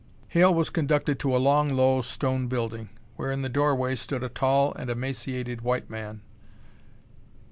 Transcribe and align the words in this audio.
Hale 0.29 0.51
was 0.51 0.71
conducted 0.71 1.19
to 1.19 1.35
a 1.37 1.37
long, 1.37 1.75
low 1.75 2.01
stone 2.01 2.47
building, 2.47 2.89
where, 3.17 3.29
in 3.29 3.43
the 3.43 3.49
doorway, 3.49 3.93
stood 3.93 4.23
a 4.23 4.29
tall 4.29 4.73
and 4.73 4.89
emaciated 4.89 5.61
white 5.61 5.91
man. 5.91 6.23